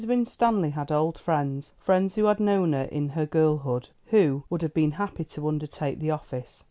[0.07, 4.73] Winstanley had old friends, friends who had known her in her girlhood, who would have
[4.73, 6.59] been happy to undertake the office.